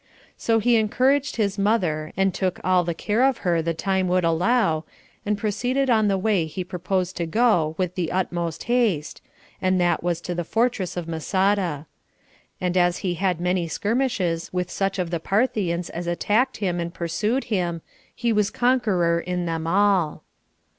[0.35, 4.23] So he encouraged his mother, and took all the care of her the time would
[4.23, 4.83] allow,
[5.27, 9.21] and proceeded on the way he proposed to go with the utmost haste,
[9.61, 11.85] and that was to the fortress of Masada.
[12.59, 16.91] And as he had many skirmishes with such of the Parthians as attacked him and
[16.91, 17.83] pursued him,
[18.15, 20.23] he was conqueror in them all.